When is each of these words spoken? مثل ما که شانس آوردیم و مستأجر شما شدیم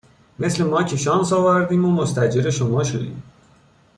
مثل 0.39 0.63
ما 0.63 0.83
که 0.83 0.97
شانس 0.97 1.33
آوردیم 1.33 1.85
و 1.85 1.91
مستأجر 1.91 2.49
شما 2.49 2.83
شدیم 2.83 3.23